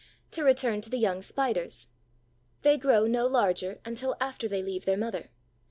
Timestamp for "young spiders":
0.97-1.87